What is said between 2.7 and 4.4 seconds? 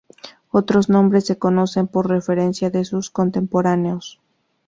de sus contemporáneos.